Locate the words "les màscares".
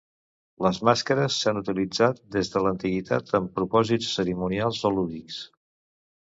0.67-1.35